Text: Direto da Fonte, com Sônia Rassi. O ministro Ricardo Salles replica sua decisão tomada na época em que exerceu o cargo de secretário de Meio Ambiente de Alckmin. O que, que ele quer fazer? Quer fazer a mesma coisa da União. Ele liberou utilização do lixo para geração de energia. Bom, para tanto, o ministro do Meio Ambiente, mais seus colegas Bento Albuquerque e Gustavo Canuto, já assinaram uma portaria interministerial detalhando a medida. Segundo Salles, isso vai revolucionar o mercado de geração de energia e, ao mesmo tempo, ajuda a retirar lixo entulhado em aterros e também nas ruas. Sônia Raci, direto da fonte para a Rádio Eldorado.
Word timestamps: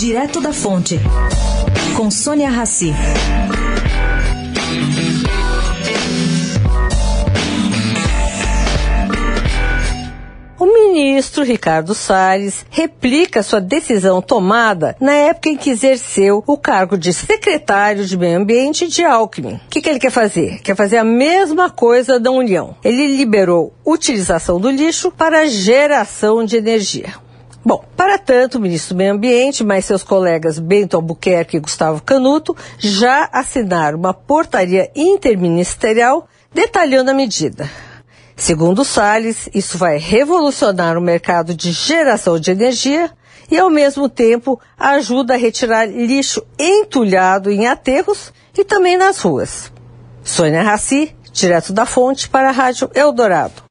Direto 0.00 0.40
da 0.40 0.50
Fonte, 0.50 0.98
com 1.94 2.10
Sônia 2.10 2.48
Rassi. 2.48 2.90
O 10.58 10.64
ministro 10.64 11.44
Ricardo 11.44 11.94
Salles 11.94 12.64
replica 12.70 13.42
sua 13.42 13.60
decisão 13.60 14.22
tomada 14.22 14.96
na 14.98 15.12
época 15.12 15.50
em 15.50 15.56
que 15.58 15.68
exerceu 15.68 16.42
o 16.46 16.56
cargo 16.56 16.96
de 16.96 17.12
secretário 17.12 18.06
de 18.06 18.16
Meio 18.16 18.38
Ambiente 18.38 18.88
de 18.88 19.04
Alckmin. 19.04 19.56
O 19.56 19.68
que, 19.68 19.82
que 19.82 19.90
ele 19.90 20.00
quer 20.00 20.10
fazer? 20.10 20.62
Quer 20.62 20.74
fazer 20.74 20.96
a 20.96 21.04
mesma 21.04 21.68
coisa 21.68 22.18
da 22.18 22.30
União. 22.30 22.74
Ele 22.82 23.18
liberou 23.18 23.74
utilização 23.84 24.58
do 24.58 24.70
lixo 24.70 25.10
para 25.10 25.46
geração 25.46 26.42
de 26.42 26.56
energia. 26.56 27.12
Bom, 27.62 27.84
para 27.94 28.18
tanto, 28.18 28.56
o 28.56 28.60
ministro 28.60 28.94
do 28.94 28.98
Meio 28.98 29.12
Ambiente, 29.12 29.62
mais 29.62 29.84
seus 29.84 30.02
colegas 30.02 30.58
Bento 30.58 30.96
Albuquerque 30.96 31.58
e 31.58 31.60
Gustavo 31.60 32.02
Canuto, 32.02 32.56
já 32.78 33.28
assinaram 33.30 33.98
uma 33.98 34.14
portaria 34.14 34.90
interministerial 34.96 36.26
detalhando 36.54 37.10
a 37.10 37.14
medida. 37.14 37.70
Segundo 38.34 38.82
Salles, 38.82 39.50
isso 39.52 39.76
vai 39.76 39.98
revolucionar 39.98 40.96
o 40.96 41.02
mercado 41.02 41.54
de 41.54 41.70
geração 41.72 42.40
de 42.40 42.50
energia 42.50 43.10
e, 43.50 43.58
ao 43.58 43.68
mesmo 43.68 44.08
tempo, 44.08 44.58
ajuda 44.78 45.34
a 45.34 45.36
retirar 45.36 45.84
lixo 45.86 46.42
entulhado 46.58 47.50
em 47.50 47.66
aterros 47.66 48.32
e 48.56 48.64
também 48.64 48.96
nas 48.96 49.20
ruas. 49.20 49.70
Sônia 50.24 50.62
Raci, 50.62 51.14
direto 51.30 51.74
da 51.74 51.84
fonte 51.84 52.30
para 52.30 52.48
a 52.48 52.52
Rádio 52.52 52.90
Eldorado. 52.94 53.62